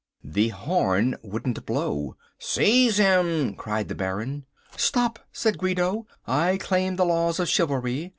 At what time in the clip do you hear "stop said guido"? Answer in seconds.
4.75-6.07